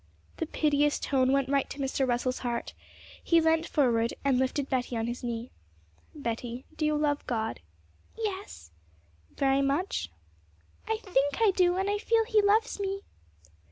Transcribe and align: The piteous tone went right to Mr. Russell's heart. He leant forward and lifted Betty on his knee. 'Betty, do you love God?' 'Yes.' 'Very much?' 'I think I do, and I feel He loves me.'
The 0.37 0.47
piteous 0.47 0.97
tone 0.97 1.31
went 1.31 1.47
right 1.47 1.69
to 1.69 1.77
Mr. 1.77 2.07
Russell's 2.07 2.39
heart. 2.39 2.73
He 3.23 3.39
leant 3.39 3.67
forward 3.67 4.15
and 4.25 4.39
lifted 4.39 4.67
Betty 4.67 4.97
on 4.97 5.05
his 5.05 5.23
knee. 5.23 5.51
'Betty, 6.15 6.65
do 6.75 6.87
you 6.87 6.95
love 6.97 7.23
God?' 7.27 7.59
'Yes.' 8.17 8.71
'Very 9.35 9.61
much?' 9.61 10.09
'I 10.87 10.97
think 11.03 11.39
I 11.39 11.51
do, 11.55 11.77
and 11.77 11.87
I 11.87 11.99
feel 11.99 12.25
He 12.25 12.41
loves 12.41 12.79
me.' 12.79 13.01